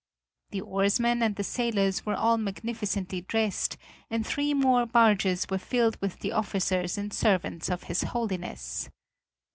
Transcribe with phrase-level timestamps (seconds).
[0.49, 3.77] The oarsmen and the sailors were all magnificently dressed,
[4.09, 8.89] and three more barges were filled with the officers and servants of His Holiness.